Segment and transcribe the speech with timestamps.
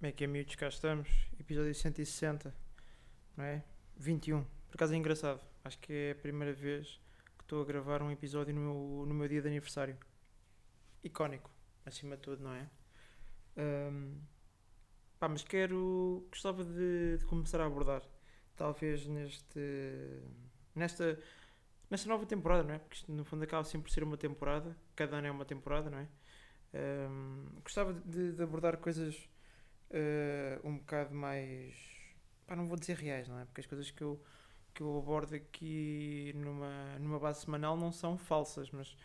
[0.00, 0.54] Como é que é, miúdos?
[0.54, 1.10] Cá estamos.
[1.38, 2.54] Episódio 160,
[3.36, 3.62] não é?
[3.98, 4.42] 21.
[4.42, 5.42] Por acaso é engraçado.
[5.62, 6.98] Acho que é a primeira vez
[7.36, 9.98] que estou a gravar um episódio no meu, no meu dia de aniversário.
[11.04, 11.50] Icónico,
[11.84, 12.70] acima de tudo, não é?
[13.58, 14.14] Ahm,
[15.18, 16.26] pá, mas quero.
[16.30, 18.02] Gostava de, de começar a abordar.
[18.56, 19.60] Talvez neste.
[20.74, 21.20] Nesta.
[21.90, 22.78] Nesta nova temporada, não é?
[22.78, 24.74] Porque isto no fundo acaba sempre por ser uma temporada.
[24.96, 26.08] Cada ano é uma temporada, não é?
[26.72, 29.28] Ahm, gostava de, de abordar coisas
[29.90, 31.74] eh, um bocado mais.
[32.46, 33.44] Pá, não vou dizer reais, não é?
[33.44, 34.20] Porque as coisas que eu,
[34.74, 38.96] que eu abordo aqui numa, numa base semanal não são falsas, mas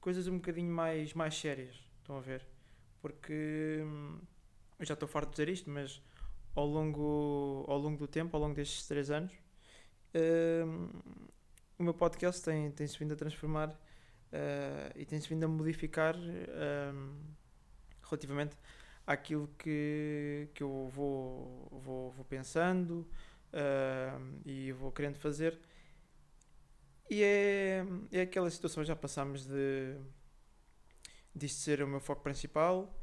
[0.00, 1.76] coisas um bocadinho mais, mais sérias.
[2.00, 2.46] Estão a ver?
[3.00, 4.20] Porque hum,
[4.78, 6.02] eu já estou farto de dizer isto, mas
[6.54, 9.32] ao longo, ao longo do tempo, ao longo destes três anos,
[10.14, 10.90] hum,
[11.78, 13.78] o meu podcast tem, tem-se vindo a transformar
[14.32, 17.16] eh, e tem-se vindo a modificar hum,
[18.02, 18.56] relativamente
[19.08, 23.08] àquilo que, que eu vou, vou, vou pensando
[23.54, 25.58] hum, e vou querendo fazer.
[27.10, 29.96] E é, é aquela situação, já passámos de
[31.34, 32.94] disto ser o meu foco principal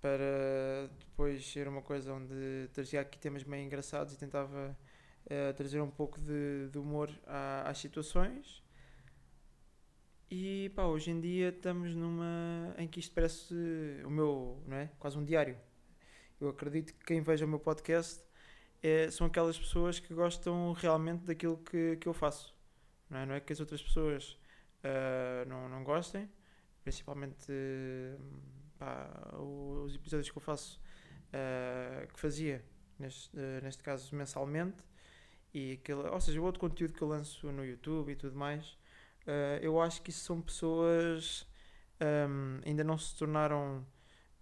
[0.00, 4.76] para depois ser uma coisa onde trazia aqui temas meio engraçados e tentava
[5.26, 7.10] eh, trazer um pouco de, de humor
[7.64, 8.62] às situações.
[10.36, 13.54] E pá, hoje em dia estamos numa em que isto parece
[14.04, 14.90] o meu, não é?
[14.98, 15.56] Quase um diário.
[16.40, 18.20] Eu acredito que quem veja o meu podcast
[18.82, 22.52] é- são aquelas pessoas que gostam realmente daquilo que, que eu faço.
[23.08, 23.26] Não é?
[23.26, 24.36] não é que as outras pessoas
[24.82, 26.28] ah, não, não gostem,
[26.82, 27.46] principalmente
[28.78, 30.80] pá, o- os episódios que eu faço,
[31.32, 32.64] ah, que fazia,
[32.98, 34.82] neste, ah, neste caso mensalmente,
[35.52, 38.76] e aquele, ou seja, o outro conteúdo que eu lanço no YouTube e tudo mais,
[39.26, 41.46] ah, eu acho que são pessoas
[42.00, 43.84] ahm, ainda não se tornaram.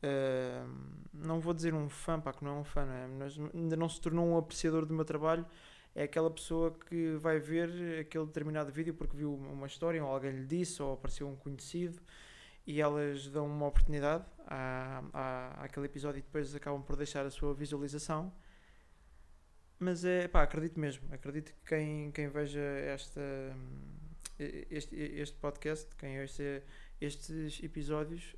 [0.03, 3.07] ahm, não vou dizer um fã, pá, que não é um fã, não é?
[3.07, 5.47] Mas ainda não se tornou um apreciador do meu trabalho.
[5.95, 10.31] É aquela pessoa que vai ver aquele determinado vídeo porque viu uma história, ou alguém
[10.33, 12.01] lhe disse, ou apareceu um conhecido,
[12.67, 17.31] e elas dão uma oportunidade à, à, àquele episódio e depois acabam por deixar a
[17.31, 18.33] sua visualização.
[19.79, 23.21] Mas é, pá, acredito mesmo, acredito que quem, quem veja esta,
[24.71, 26.63] este, este podcast, quem ouça
[27.01, 28.35] estes episódios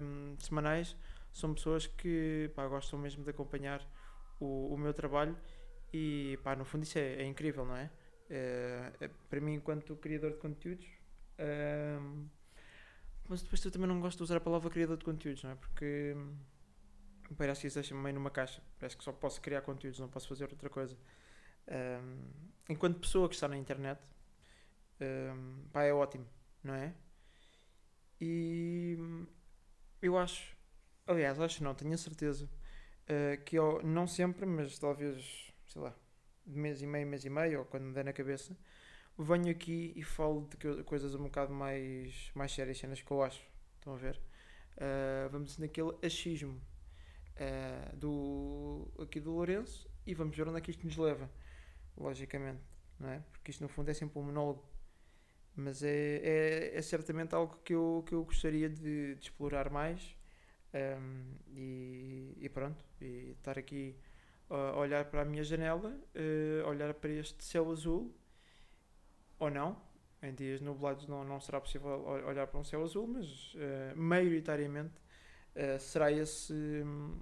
[0.00, 0.96] hum, semanais,
[1.32, 3.86] são pessoas que pá, gostam mesmo de acompanhar
[4.40, 5.36] o, o meu trabalho
[5.92, 7.90] e pá, no fundo isso é, é incrível, não é?
[8.28, 10.86] É- é- para mim, enquanto criador de conteúdos,
[11.38, 12.26] hum,
[13.28, 15.54] mas depois eu também não gosto de usar a palavra criador de conteúdos, não é?
[15.56, 16.16] Porque
[17.36, 20.28] parece que isso deixa-me meio numa caixa, parece que só posso criar conteúdos, não posso
[20.28, 20.96] fazer outra coisa.
[21.68, 22.30] Hum,
[22.68, 24.00] enquanto pessoa que está na internet,
[25.00, 26.26] hum, pá, é ótimo,
[26.62, 26.94] não é?
[28.20, 28.96] E
[30.02, 30.56] eu acho,
[31.06, 32.48] aliás, acho não, tenho a certeza
[33.08, 35.94] uh, que eu, não sempre, mas talvez, sei lá,
[36.46, 38.56] de mês e meio, mês e meio, ou quando me der na cabeça,
[39.18, 43.22] venho aqui e falo de co- coisas um bocado mais, mais sérias, cenas que eu
[43.22, 43.42] acho.
[43.76, 44.20] Estão a ver?
[44.76, 46.60] Uh, vamos naquele achismo
[47.36, 51.30] uh, do, aqui do Lourenço e vamos ver onde é que isto nos leva,
[51.96, 52.62] logicamente,
[52.98, 53.20] não é?
[53.32, 54.64] Porque isto no fundo é sempre um monólogo.
[55.56, 56.18] Mas é,
[56.74, 60.14] é, é certamente algo que eu, que eu gostaria de, de explorar mais
[60.74, 63.96] um, e, e pronto, e estar aqui
[64.50, 68.14] a olhar para a minha janela, eh, olhar para este céu azul,
[69.38, 69.76] ou não,
[70.22, 73.92] em dias nublados não, não será possível ol- olhar para um céu azul, mas eh,
[73.94, 74.94] maioritariamente
[75.54, 77.18] eh, será esse hum,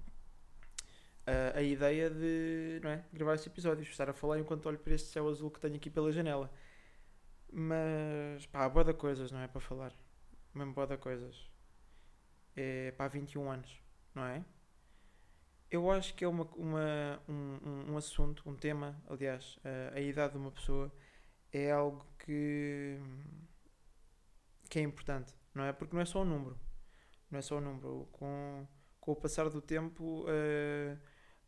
[1.25, 4.93] a, a ideia de não é, gravar estes episódios, estar a falar enquanto olho para
[4.93, 6.51] este céu azul que tenho aqui pela janela.
[7.57, 9.47] Mas pá, boa de coisas, não é?
[9.47, 9.93] Para falar,
[10.53, 11.49] mesmo boa de coisas.
[12.53, 13.81] É pá, 21 anos,
[14.13, 14.43] não é?
[15.71, 20.01] Eu acho que é uma, uma, um, um, um assunto, um tema, aliás, a, a
[20.01, 20.91] idade de uma pessoa
[21.49, 22.99] é algo que,
[24.69, 25.71] que é importante, não é?
[25.71, 26.59] Porque não é só o número,
[27.31, 28.05] não é só o número.
[28.11, 28.67] Com,
[28.99, 30.97] com o passar do tempo, eh,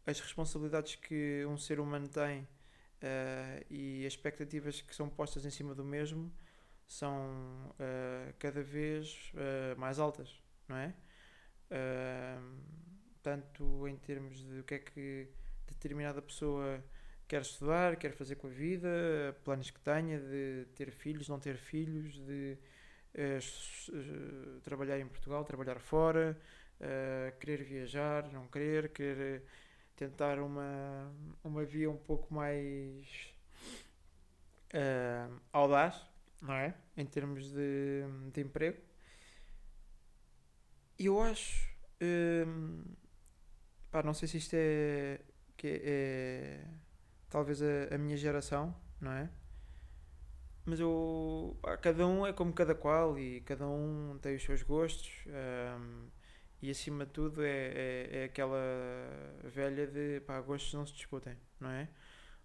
[0.05, 2.47] as responsabilidades que um ser humano tem
[3.01, 6.33] eh, e as expectativas que são postas em cima do mesmo
[6.87, 10.93] são eh, cada vez eh, mais altas, não é?
[13.21, 15.27] Tanto em termos de o que é que
[15.67, 16.83] determinada pessoa
[17.27, 21.57] quer estudar, quer fazer com a vida, planos que tenha, de ter filhos, não ter
[21.57, 22.57] filhos, de
[24.63, 26.39] trabalhar em Portugal, trabalhar fora,
[27.39, 29.43] querer viajar, não querer, querer
[29.97, 31.11] tentar uma,
[31.43, 33.33] uma via um pouco mais
[34.71, 36.05] eh, audaz,
[36.41, 36.73] não é?
[36.95, 38.77] Em termos de, de emprego.
[40.99, 41.67] Eu acho
[42.01, 42.83] hum,
[43.91, 45.19] pá, não sei se isto é,
[45.57, 46.67] que é, é
[47.29, 49.29] talvez a, a, minha geração, não é?
[50.65, 54.61] Mas eu, pá, cada um é como cada qual e cada um tem os seus
[54.61, 56.07] gostos um,
[56.61, 58.57] e acima de tudo é, é, é, aquela
[59.43, 61.87] velha de pá, gostos não se discutem, não é?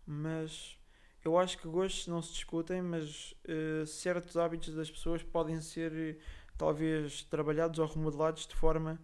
[0.07, 0.79] Mas
[1.25, 6.19] eu acho que gostos não se discutem, mas uh, certos hábitos das pessoas podem ser
[6.59, 9.01] talvez trabalhados ou remodelados de forma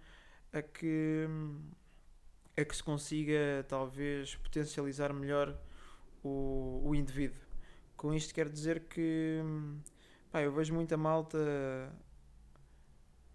[0.53, 1.27] a que
[2.57, 5.57] a que se consiga talvez potencializar melhor
[6.25, 7.41] o, o indivíduo.
[7.97, 9.41] Com isto quero dizer que
[10.31, 11.39] pá, eu vejo muita malta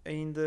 [0.06, 0.42] ainda,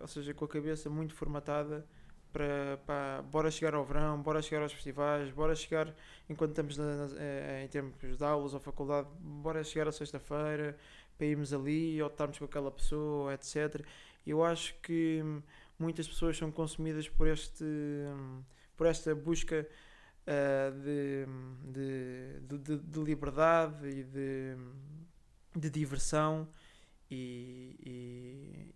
[0.00, 1.86] ou seja, com a cabeça muito formatada
[2.32, 5.94] para pá, bora chegar ao verão, bora chegar aos festivais, bora chegar
[6.28, 10.76] enquanto estamos na, na, eh, em termos de aulas ou faculdade, bora chegar à sexta-feira
[11.16, 13.82] para irmos ali ou estarmos com aquela pessoa, etc.
[14.26, 15.22] Eu acho que
[15.78, 17.64] muitas pessoas são consumidas por este
[18.76, 19.66] por esta busca
[20.26, 21.26] uh, de,
[21.72, 24.56] de, de, de, liberdade e de,
[25.54, 26.46] de diversão
[27.10, 27.76] e,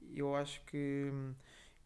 [0.02, 1.12] e, eu acho que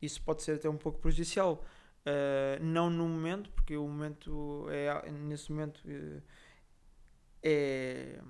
[0.01, 1.65] isso pode ser até um pouco prejudicial.
[2.07, 6.23] Uh, não no momento porque o momento é nesse momento uh,
[7.43, 8.21] é,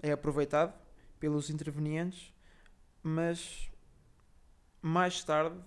[0.00, 0.72] é aproveitado
[1.18, 2.32] pelos intervenientes
[3.02, 3.72] mas
[4.80, 5.60] mais tarde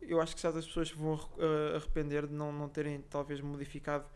[0.00, 4.06] eu acho que certas pessoas vão uh, arrepender de não, não terem talvez modificado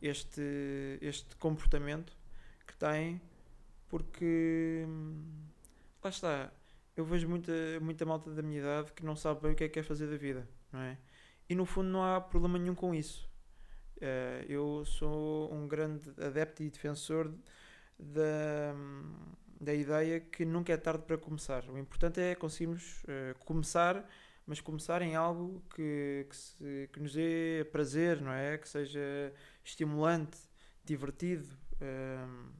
[0.00, 2.12] este, este comportamento
[2.66, 3.20] que têm,
[3.88, 4.84] porque
[6.04, 6.52] lá está,
[6.96, 9.68] eu vejo muita, muita malta da minha idade que não sabe bem o que é
[9.68, 10.98] que é fazer da vida, não é?
[11.48, 13.28] E no fundo não há problema nenhum com isso.
[13.98, 17.32] Uh, eu sou um grande adepto e defensor
[17.98, 18.74] da,
[19.60, 21.68] da ideia que nunca é tarde para começar.
[21.68, 24.04] O importante é conseguirmos uh, começar
[24.46, 28.58] mas começar em algo que, que, se, que nos dê prazer, não é?
[28.58, 29.32] Que seja
[29.64, 30.38] estimulante,
[30.84, 31.48] divertido.
[31.80, 32.50] Um,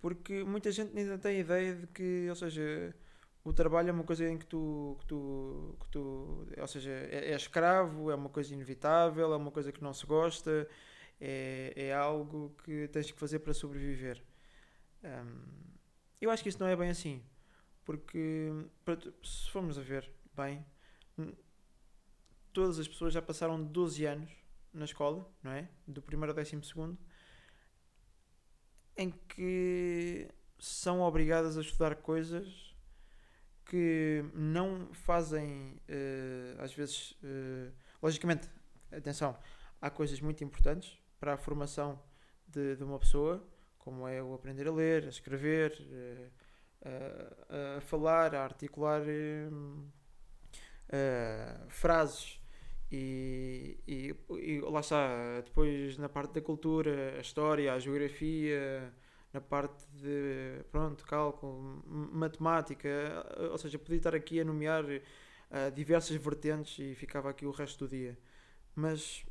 [0.00, 2.94] porque muita gente ainda tem ideia de que, ou seja,
[3.44, 7.32] o trabalho é uma coisa em que tu, que tu, que tu ou seja, é,
[7.32, 10.68] é, escravo, é uma coisa inevitável, é uma coisa que não se gosta,
[11.20, 14.22] é, é algo que tens que fazer para sobreviver.
[15.04, 15.70] Um,
[16.20, 17.22] eu acho que isso não é bem assim,
[17.84, 18.50] porque
[19.22, 20.64] se formos a ver, bem,
[22.52, 24.30] todas as pessoas já passaram 12 anos
[24.72, 25.68] na escola, não é?
[25.86, 26.98] Do primeiro ao décimo segundo,
[28.96, 30.28] em que
[30.58, 32.74] são obrigadas a estudar coisas
[33.64, 37.72] que não fazem, uh, às vezes, uh,
[38.02, 38.48] logicamente,
[38.90, 39.36] atenção,
[39.80, 42.02] há coisas muito importantes para a formação
[42.48, 43.46] de, de uma pessoa,
[43.78, 49.02] como é o aprender a ler, a escrever, uh, a, falar, a articular
[51.68, 52.39] frases
[52.90, 58.92] e, e, e, lá está, depois na parte da cultura, a história, a geografia,
[59.32, 62.88] na parte de pronto, cálculo, matemática,
[63.50, 67.86] ou seja, podia estar aqui a nomear uh, diversas vertentes e ficava aqui o resto
[67.86, 68.18] do dia.
[68.74, 69.24] Mas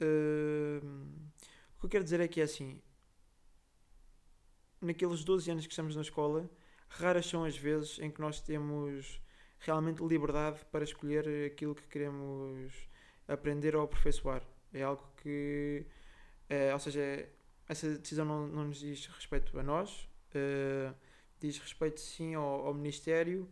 [0.00, 0.84] uh,
[1.76, 2.82] o que eu quero dizer é que é assim,
[4.80, 6.50] naqueles 12 anos que estamos na escola,
[6.88, 9.20] raras são as vezes em que nós temos
[9.60, 12.88] realmente liberdade para escolher aquilo que queremos
[13.28, 14.42] aprender ou aperfeiçoar.
[14.72, 15.86] É algo que,
[16.48, 17.28] é, ou seja,
[17.68, 20.94] essa decisão não, não nos diz respeito a nós, uh,
[21.40, 23.48] diz respeito sim ao, ao, Ministério,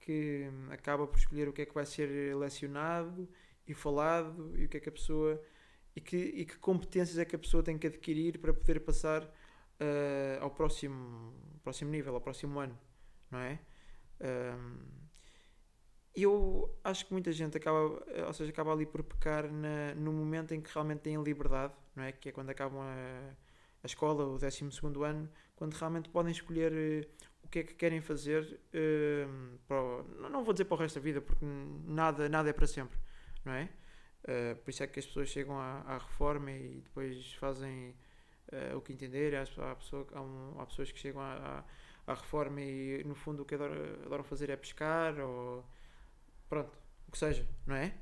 [0.00, 3.28] que acaba por escolher o que é que vai ser lecionado
[3.66, 5.42] e falado e o que é que a pessoa
[5.94, 9.24] e que, e que competências é que a pessoa tem que adquirir para poder passar
[9.24, 12.78] uh, ao próximo, próximo nível, ao próximo ano,
[13.30, 13.58] não é?
[14.20, 15.05] Um,
[16.16, 17.78] eu acho que muita gente acaba,
[18.26, 22.04] ou seja, acaba ali por pecar na, no momento em que realmente têm liberdade, não
[22.04, 22.12] é?
[22.12, 23.34] Que é quando acabam a,
[23.82, 24.64] a escola, o 12
[25.04, 28.58] ano, quando realmente podem escolher uh, o que é que querem fazer.
[28.72, 31.44] Uh, para, não vou dizer para o resto da vida, porque
[31.86, 32.98] nada, nada é para sempre,
[33.44, 33.68] não é?
[34.24, 37.94] Uh, por isso é que as pessoas chegam à, à reforma e depois fazem
[38.76, 39.38] o que entenderem.
[39.38, 41.64] Há, há, pessoa, há, um, há, pessoas que chegam à,
[42.06, 45.64] à, à, reforma e, no fundo, o que adoram, adoram fazer é pescar ou
[46.48, 47.94] pronto, o que seja, não é?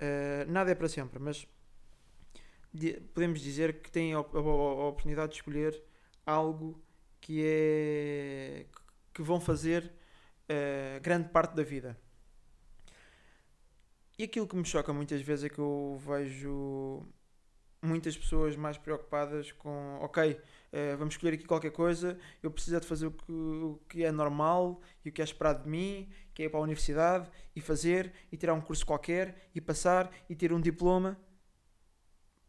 [0.00, 1.46] Uh, nada é para sempre, mas
[3.14, 5.82] podemos dizer que têm a, oportunidade de escolher
[6.24, 6.80] algo
[7.20, 8.66] que é
[9.12, 9.92] que vão fazer
[10.48, 11.98] uh, grande parte da vida.
[14.18, 17.06] E aquilo que me choca muitas vezes é que eu vejo
[17.82, 22.86] muitas pessoas mais preocupadas com, ok, uh, vamos escolher aqui qualquer coisa, eu preciso de
[22.86, 26.08] fazer o que, o que é normal e o que é esperado de mim,
[26.40, 30.10] que é ir para a universidade e fazer, e tirar um curso qualquer, e passar,
[30.26, 31.20] e ter um diploma.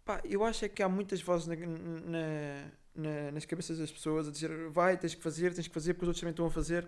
[0.06, 4.30] Pá, eu acho é que há muitas vozes na, na, na, nas cabeças das pessoas
[4.30, 6.50] a dizer vai, tens que fazer, tens que fazer, porque os outros também estão a
[6.50, 6.88] fazer.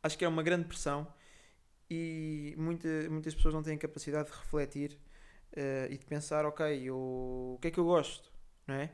[0.00, 1.12] Acho que é uma grande pressão
[1.90, 4.96] e muita, muitas pessoas não têm capacidade de refletir
[5.54, 8.30] uh, e de pensar, ok, eu, o que é que eu gosto,
[8.68, 8.92] não é?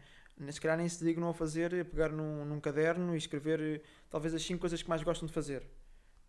[0.50, 3.80] Se calhar nem se dignam a fazer, a pegar num, num caderno e escrever eh,
[4.10, 5.64] talvez as 5 coisas que mais gostam de fazer.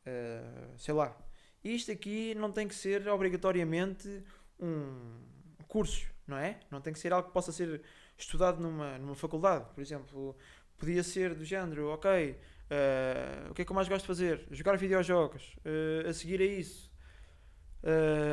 [0.06, 1.18] Uh, sei lá.
[1.64, 4.24] Isto aqui não tem que ser obrigatoriamente
[4.60, 5.20] um
[5.68, 6.60] curso, não é?
[6.70, 7.82] Não tem que ser algo que possa ser
[8.16, 10.38] estudado numa, numa faculdade, por exemplo.
[10.78, 14.48] Podia ser do género, ok, uh, o que é que eu mais gosto de fazer?
[14.52, 15.56] Jogar videojogos.
[15.66, 16.92] Uh, a seguir a isso,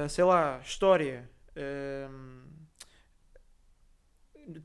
[0.09, 1.31] sei lá, história.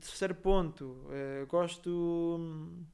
[0.00, 1.06] terceiro ponto,
[1.48, 2.88] gosto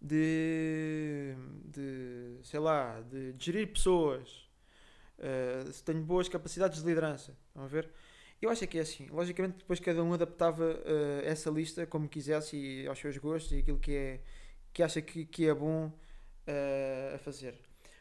[0.00, 4.48] de, de, sei lá, de gerir pessoas,
[5.18, 7.36] uh, tenho boas capacidades de liderança.
[7.48, 7.90] Estão a ver?
[8.40, 9.06] Eu acho que é assim.
[9.08, 13.58] Logicamente, depois cada um adaptava uh, essa lista como quisesse e aos seus gostos e
[13.58, 14.20] aquilo que, é,
[14.72, 17.58] que acha que, que é bom uh, a fazer.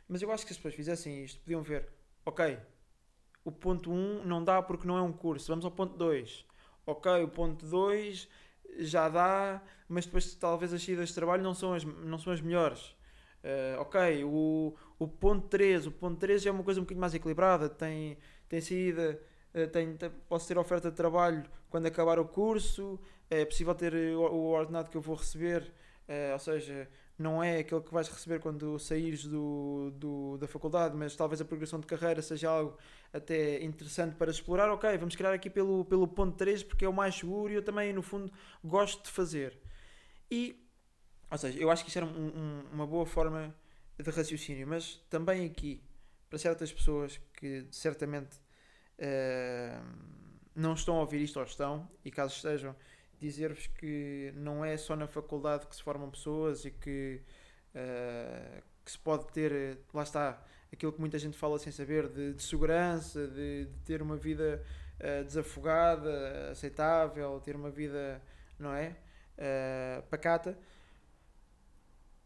[0.07, 1.87] Mas eu acho que se depois fizessem isto, podiam ver,
[2.25, 2.57] ok,
[3.43, 6.45] o ponto 1 um não dá porque não é um curso, vamos ao ponto 2.
[6.85, 8.27] Ok, o ponto 2
[8.79, 12.41] já dá, mas depois talvez as saídas de trabalho não são as, não são as
[12.41, 12.95] melhores.
[13.43, 17.13] Uh, ok, o, o ponto 3, o ponto 3 é uma coisa um bocadinho mais
[17.13, 18.17] equilibrada, tem,
[18.49, 19.19] tem saída,
[19.53, 23.93] uh, tem, tem, posso ter oferta de trabalho quando acabar o curso, é possível ter
[23.93, 25.61] o, o ordenado que eu vou receber,
[26.07, 26.89] uh, ou seja,
[27.19, 31.45] não é aquele que vais receber quando saíres do, do, da faculdade, mas talvez a
[31.45, 32.77] progressão de carreira seja algo
[33.11, 34.71] até interessante para explorar.
[34.71, 37.61] Ok, vamos criar aqui pelo, pelo ponto 3 porque é o mais seguro e eu
[37.61, 38.31] também, no fundo,
[38.63, 39.59] gosto de fazer.
[40.31, 40.65] E,
[41.29, 43.53] ou seja, eu acho que isto era um, um, uma boa forma
[43.97, 45.83] de raciocínio, mas também aqui,
[46.29, 48.37] para certas pessoas que certamente
[48.97, 49.83] uh,
[50.55, 52.73] não estão a ouvir isto ou estão, e caso estejam
[53.19, 57.21] dizer-vos que não é só na faculdade que se formam pessoas e que,
[57.75, 62.33] uh, que se pode ter, lá está, aquilo que muita gente fala sem saber, de,
[62.33, 64.63] de segurança, de, de, ter uma vida
[64.99, 68.21] uh, desafogada, aceitável, ter uma vida,
[68.57, 68.95] não é?
[69.37, 70.57] Uh, pacata.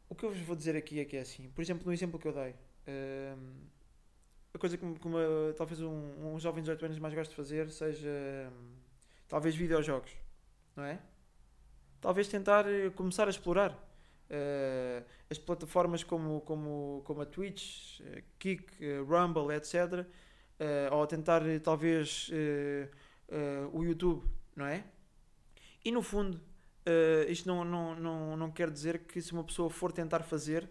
[0.10, 2.20] O que eu vos vou dizer aqui é que é assim, por exemplo, no exemplo
[2.20, 2.56] que eu dei,
[4.54, 4.86] a coisa que,
[5.58, 8.52] talvez um, um jovem de 18 anos mais gosta de fazer seja
[9.28, 10.16] talvez videojogos
[10.76, 11.00] não é?
[12.02, 18.24] Talvez tentar eh, começar a explorar uh, as plataformas como, como, como a Twitch, uh,
[18.40, 20.06] Kik, uh, Rumble, etc.
[20.92, 22.30] ou tentar talvez
[23.74, 24.24] o YouTube,
[24.56, 24.84] não é?
[25.84, 26.40] E no fundo,
[27.28, 30.70] isto não, não, não, não quer dizer que se uma pessoa for tentar fazer,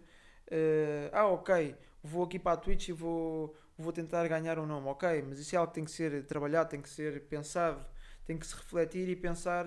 [1.13, 5.23] ah, ok, vou aqui para a Twitch e vou, vou tentar ganhar um nome, ok,
[5.29, 7.85] mas isso é algo que tem que ser trabalhado, tem que ser pensado,
[8.25, 9.67] tem que se refletir e pensar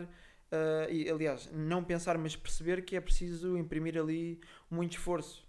[0.56, 5.46] Uh, e, aliás, não pensar, mas perceber que é preciso imprimir ali muito esforço.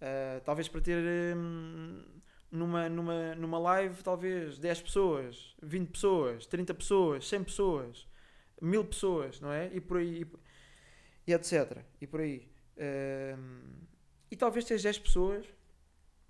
[0.00, 2.02] Uh, talvez para ter um,
[2.50, 8.08] numa, numa, numa live, talvez 10 pessoas, 20 pessoas, 30 pessoas, 100 pessoas,
[8.60, 9.70] 1000 pessoas, não é?
[9.74, 10.22] E por aí,
[11.26, 11.78] e, e etc.
[12.00, 12.48] E por aí.
[12.76, 13.86] Uh,
[14.30, 15.46] e talvez teres 10 pessoas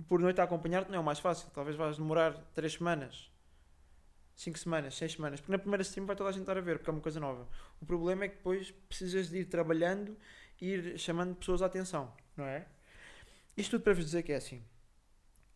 [0.08, 1.50] por noite a acompanhar-te não é o mais fácil.
[1.50, 3.30] Talvez vais demorar 3 semanas
[4.36, 6.78] 5 semanas, 6 semanas, porque na primeira stream vai toda a gente estar a ver,
[6.78, 7.48] porque é uma coisa nova.
[7.80, 10.16] O problema é que depois precisas de ir trabalhando
[10.60, 12.66] e ir chamando pessoas à atenção, não é?
[13.56, 14.62] Isto tudo para vos dizer que é assim.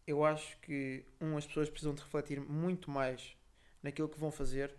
[0.07, 3.37] Eu acho que, um, as pessoas precisam de refletir muito mais
[3.83, 4.75] naquilo que vão fazer.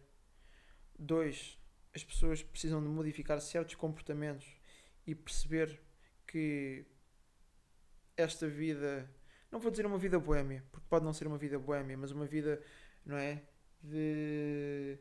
[0.97, 1.59] Dois,
[1.95, 4.47] as pessoas precisam de modificar certos comportamentos
[5.05, 5.79] e perceber
[6.25, 6.85] que
[8.17, 9.07] esta vida,
[9.51, 12.25] não vou dizer uma vida boémia, porque pode não ser uma vida boémia, mas uma
[12.25, 12.59] vida,
[13.05, 13.43] não é?
[13.83, 14.97] De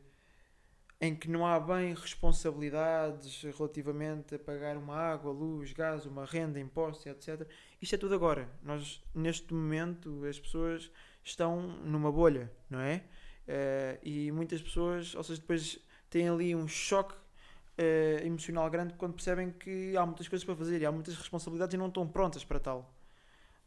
[1.01, 6.59] em que não há bem responsabilidades relativamente a pagar uma água, luz, gás, uma renda,
[6.59, 7.47] impostos, etc.
[7.81, 8.47] Isto é tudo agora.
[8.61, 10.91] Nós, neste momento, as pessoas
[11.23, 13.03] estão numa bolha, não é?
[13.47, 19.13] Uh, e muitas pessoas, ou seja, depois têm ali um choque uh, emocional grande quando
[19.13, 22.45] percebem que há muitas coisas para fazer e há muitas responsabilidades e não estão prontas
[22.45, 22.93] para tal.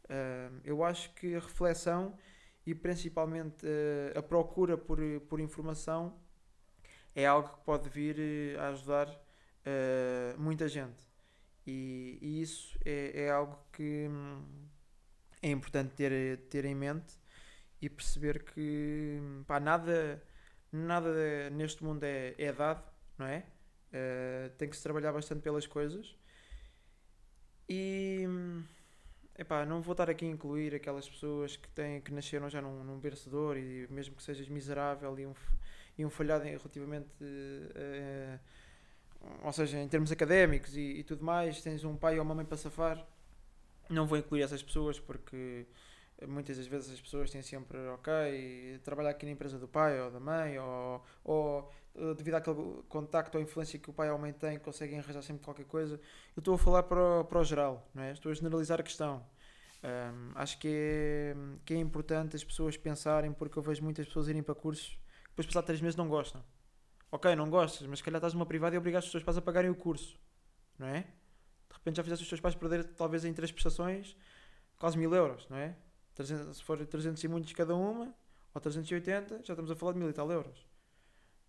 [0.05, 2.17] Uh, eu acho que a reflexão
[2.65, 6.17] e principalmente uh, a procura por, por informação
[7.15, 8.17] é algo que pode vir
[8.57, 11.03] uh, a ajudar uh, muita gente.
[11.65, 14.43] E, e isso é, é, algo que hum,
[15.41, 17.15] é importante ter, ter em mente
[17.81, 20.21] e perceber que pá, nada,
[20.71, 22.83] nada neste mundo é, é dado,
[23.17, 23.45] não é?
[23.89, 26.15] Uh, tem que se trabalhar bastante pelas coisas.
[27.67, 28.27] E
[29.37, 32.83] epá, não vou estar aqui a incluir aquelas pessoas que, têm, que nasceram já num,
[32.83, 35.33] num bercedor e mesmo que sejas miserável e um,
[35.97, 37.09] e um falhado relativamente.
[37.21, 38.39] Uh,
[39.41, 42.45] ou seja, em termos académicos e, e, tudo mais, tens um pai ou uma mãe
[42.45, 43.05] para safar.
[43.89, 45.65] Não vou incluir essas pessoas porque
[46.27, 50.11] muitas das vezes as pessoas têm sempre, ok, trabalhar aqui na empresa do pai ou
[50.11, 51.71] da mãe, ou, ou
[52.17, 55.43] devido àquele contacto ou influência que o pai ou a mãe têm, conseguem arranjar sempre
[55.43, 55.95] qualquer coisa.
[56.35, 58.11] Eu estou a falar para o, para o geral, não é?
[58.11, 59.25] estou a generalizar a questão.
[59.83, 64.27] Um, acho que é, que é importante as pessoas pensarem, porque eu vejo muitas pessoas
[64.27, 64.99] irem para cursos,
[65.29, 66.43] depois passar três meses não gostam.
[67.11, 69.41] Ok, não gostas, mas se calhar estás numa privada e obrigaste os teus pais a
[69.41, 70.19] pagarem o curso,
[70.77, 71.01] não é?
[71.01, 74.17] De repente já fizeste os teus pais perder, talvez em três prestações,
[74.77, 75.75] quase mil euros, não é?
[76.15, 78.13] 300, se for 300 e muitos cada uma,
[78.53, 80.65] ou 380, já estamos a falar de mil e tal euros.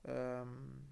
[0.07, 0.87] Um,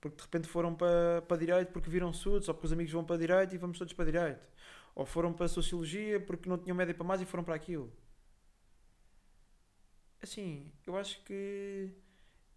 [0.00, 3.04] porque de repente foram para, para direito porque viram sudos, ou porque os amigos vão
[3.04, 4.46] para direito e vamos todos para direito.
[4.94, 7.92] Ou foram para sociologia porque não tinham média para mais e foram para aquilo.
[10.22, 11.90] Assim, eu acho que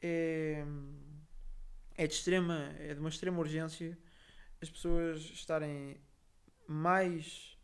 [0.02, 0.64] é,
[1.98, 3.98] é de extrema, é de uma extrema urgência
[4.62, 5.98] as pessoas estarem
[6.68, 7.58] mais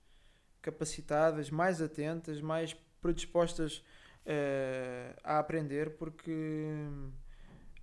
[0.62, 3.78] capacitadas, mais atentas, mais predispostas
[4.26, 6.88] uh, a aprender, porque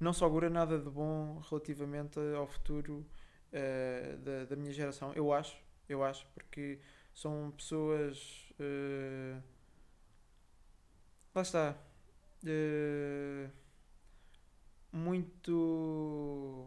[0.03, 3.07] não se augura nada de bom relativamente ao futuro
[3.53, 5.13] uh, da, da, minha geração.
[5.15, 5.57] Eu acho,
[5.89, 6.81] eu acho, porque
[7.15, 8.53] são pessoas.
[8.59, 9.41] Uh,
[11.35, 11.77] lá está.
[12.43, 13.49] Uh,
[14.93, 16.67] muito.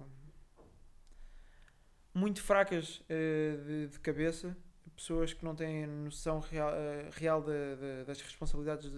[2.13, 4.55] Muito fracas de, de, cabeça,
[4.95, 6.71] pessoas que não têm noção real,
[7.11, 8.89] real de, de, das responsabilidades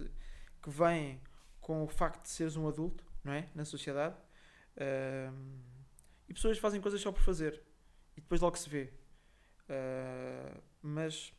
[0.62, 1.20] que vêm
[1.60, 3.48] com o facto de seres um adulto, não é?
[3.56, 4.14] Na sociedade
[4.78, 5.34] Uh,
[6.28, 7.60] e pessoas fazem coisas só por fazer.
[8.16, 8.92] E depois logo se vê.
[9.68, 11.32] Uh, mas.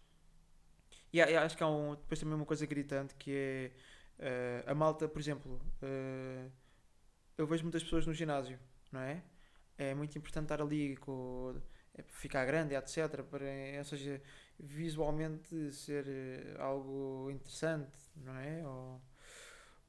[1.12, 3.72] E há, acho que há um, depois também uma coisa gritante que é.
[4.20, 5.62] Uh, a malta, por exemplo.
[7.38, 8.60] eu vejo muitas pessoas no ginásio,
[8.92, 9.24] não é?
[9.78, 11.56] É muito importante estar ali com.
[11.96, 13.24] É, ficar grande, etc.
[13.24, 13.46] Para,
[13.78, 14.22] ou seja,
[14.60, 16.06] visualmente ser
[16.60, 18.68] algo interessante, não é?
[18.68, 19.02] Ou,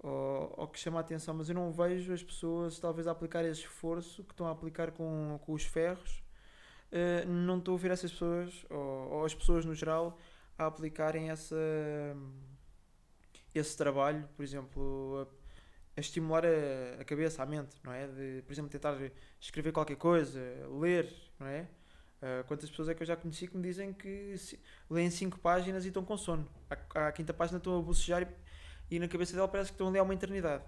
[0.03, 3.45] ou, ou, que chama a atenção, mas eu não vejo as pessoas talvez a aplicar
[3.45, 6.23] esse esforço que estão a aplicar com, com os ferros.
[6.91, 10.19] Uh, não estou a ver essas pessoas, ou, ou, as pessoas no geral,
[10.59, 11.57] a aplicarem essa,
[13.55, 15.29] esse trabalho, por exemplo,
[15.97, 18.09] a, a estimular a, a, cabeça, a mente, não é?
[18.09, 18.97] De, por exemplo, tentar
[19.39, 20.41] escrever qualquer coisa,
[20.81, 21.69] ler, não é?
[22.23, 24.59] Uh, quantas pessoas é que eu já conheci que me dizem que se,
[24.91, 26.47] leem 5 páginas e estão com sono?
[26.69, 28.27] À, à quinta página estão a bocejar e
[28.91, 30.65] e na cabeça dela parece que estão ali há uma eternidade.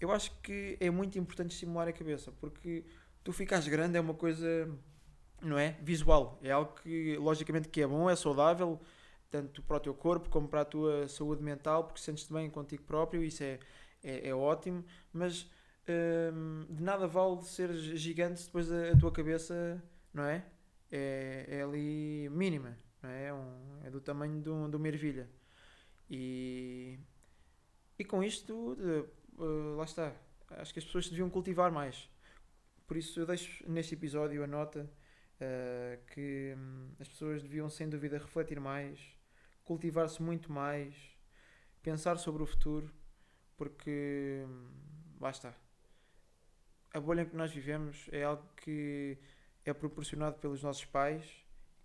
[0.00, 2.84] Eu acho que é muito importante estimular a cabeça, porque
[3.22, 4.68] tu ficas grande é uma coisa,
[5.40, 5.78] não é?
[5.80, 6.40] Visual.
[6.42, 8.80] É algo que, logicamente, que é bom, é saudável,
[9.30, 12.82] tanto para o teu corpo como para a tua saúde mental, porque sentes-te bem contigo
[12.82, 13.60] próprio, isso é,
[14.02, 15.48] é, é ótimo, mas
[16.34, 19.82] hum, de nada vale ser gigante se depois a, a, tua cabeça,
[20.12, 20.44] não é?
[20.90, 23.26] É, é ali mínima, não é?
[23.26, 25.28] É, um, é do tamanho de, um, de uma ervilha.
[26.10, 26.98] E
[27.98, 28.76] e com isto,
[29.38, 30.14] uh, lá está.
[30.50, 32.08] Acho que as pessoas deviam cultivar mais.
[32.86, 34.90] Por isso, eu deixo neste episódio a nota
[35.40, 39.00] uh, que um, as pessoas deviam, sem dúvida, refletir mais,
[39.64, 40.94] cultivar-se muito mais,
[41.82, 42.90] pensar sobre o futuro,
[43.56, 44.68] porque um,
[45.20, 45.54] lá está.
[46.92, 49.16] A bolha em que nós vivemos é algo que
[49.64, 51.24] é proporcionado pelos nossos pais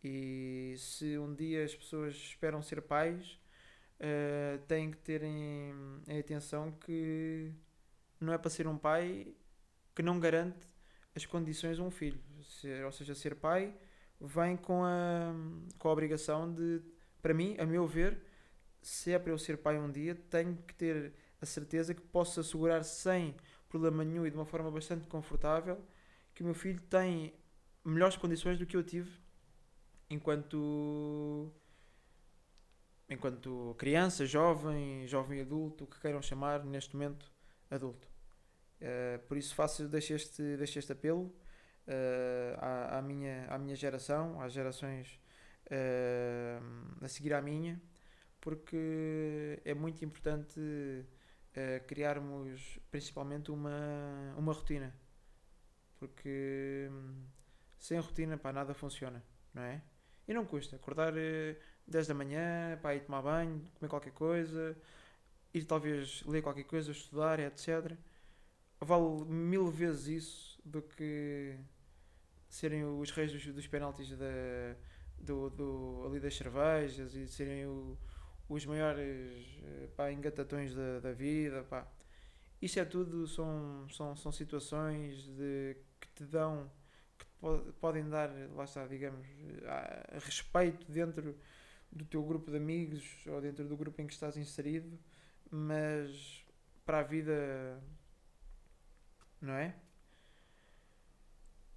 [0.04, 3.40] e se um dia as pessoas esperam ser pais,
[4.00, 5.74] uh, têm que ter em,
[6.08, 7.52] em, atenção que
[8.20, 9.28] não é para ser um pai
[9.96, 10.68] que não garante
[11.16, 12.20] as condições um filho.
[12.44, 13.74] Ser, ou seja, ser pai
[14.20, 15.34] vem com a,
[15.78, 16.82] com a obrigação de,
[17.22, 18.22] para mim, a meu ver,
[18.82, 22.40] se é para eu ser pai um dia, tenho que ter a certeza que posso
[22.40, 23.36] assegurar sem
[23.70, 25.84] problema nenhum e de uma forma bastante confortável
[26.34, 27.34] que o meu filho tem
[27.84, 29.20] melhores condições do que eu tive
[30.10, 31.52] enquanto
[33.10, 37.32] enquanto criança, jovem, jovem adulto, o que queiram chamar neste momento
[37.70, 38.08] adulto.
[38.82, 41.24] Uh, por isso faço, deixo este, deixo este apelo
[41.88, 45.20] uh, à, à, minha, à minha geração, às gerações
[45.66, 47.82] uh, a seguir à minha,
[48.40, 50.60] porque é muito importante
[51.88, 54.96] criarmos principalmente uma, uma rotina.
[55.98, 57.26] Porque hum,
[57.80, 59.82] sem rotina pá, nada funciona, não é?
[60.28, 61.14] E não custa acordar
[61.88, 64.78] 10 da manhã, para ir tomar banho, comer qualquer coisa,
[65.54, 67.98] ir talvez ler qualquer coisa, estudar, etc.
[68.82, 71.56] Vale mil vezes isso do que
[72.50, 74.76] serem os reis dos, dos penaltis da,
[75.20, 77.98] do, do, ali das cervejas e serem o,
[78.50, 81.64] os maiores eh, pá, engatatões da, da vida.
[81.64, 81.88] Pá.
[82.62, 86.70] Isto é tudo, são, são, são situações de, que te dão,
[87.20, 89.28] que te po- podem dar, lá está, digamos,
[89.66, 91.38] a, respeito dentro
[91.92, 94.98] do teu grupo de amigos ou dentro do grupo em que estás inserido,
[95.52, 96.46] mas
[96.86, 97.82] para a vida,
[99.42, 99.76] não é?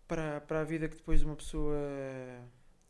[0.09, 1.77] Para, para a vida que depois uma pessoa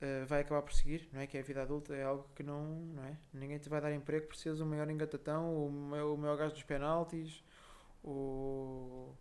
[0.01, 1.27] eh, vai acabar por seguir, não é?
[1.27, 3.17] Que é a vida adulta, é algo que não, não é?
[3.33, 5.67] Ninguém te vai dar emprego por seres o maior engatatão, o,
[6.15, 7.43] o maior gajo dos penaltis,
[8.03, 9.13] o,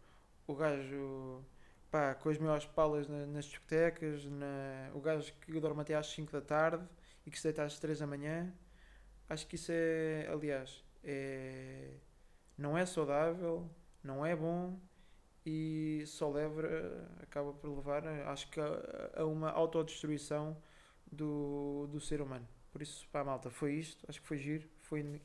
[0.48, 1.44] o gajo
[1.92, 6.08] pá, com as maiores palas na- nas discotecas, na, o gajo que dorme até às
[6.08, 6.86] 5 da tarde
[7.30, 8.52] e que se deita às 3 da manhã.
[9.30, 11.92] Acho que isso é, aliás, é,
[12.58, 13.70] não é saudável,
[14.04, 14.80] não é bom
[15.46, 16.68] e só leva,
[17.22, 20.58] acaba por levar, acho que a, a uma autodestruição
[21.12, 22.48] do, do ser humano.
[22.72, 24.04] Por isso, pá, malta, foi isto.
[24.10, 24.68] Acho que foi giro.
[24.82, 25.22] Foi,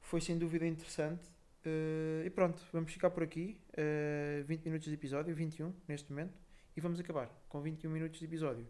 [0.00, 1.30] foi sem dúvida interessante.
[1.64, 3.60] Eh, e pronto, vamos ficar por aqui.
[3.76, 6.40] eh, 20 minutos de episódio, 21 neste momento.
[6.76, 8.66] E vamos acabar com 21 minutos de episódio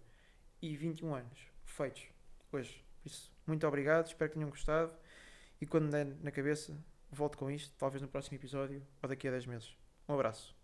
[0.63, 2.18] e 21 anos feitos
[2.53, 2.85] hoje.
[3.05, 4.07] Isso, muito obrigado.
[4.07, 4.93] Espero que tenham gostado.
[5.61, 6.77] E quando der na cabeça,
[7.11, 7.75] volto com isto.
[7.79, 9.77] Talvez no próximo episódio ou daqui a 10 meses.
[10.09, 10.58] Um abraço.